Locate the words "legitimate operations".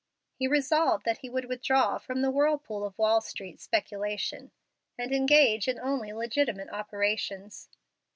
6.11-7.69